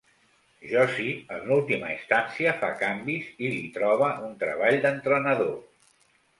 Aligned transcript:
Josie 0.69 1.11
en 1.35 1.51
última 1.57 1.91
instància 1.97 2.55
fa 2.63 2.71
canvis 2.81 3.29
i 3.49 3.53
li 3.59 3.63
troba 3.79 4.11
un 4.31 4.35
treball 4.43 4.83
d'entrenador. 4.89 5.57